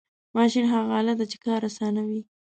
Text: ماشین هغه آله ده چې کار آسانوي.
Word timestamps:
ماشین 0.35 0.65
هغه 0.73 0.91
آله 0.99 1.13
ده 1.19 1.25
چې 1.31 1.37
کار 1.45 1.61
آسانوي. 1.69 2.21